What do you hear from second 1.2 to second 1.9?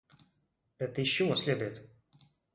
следует?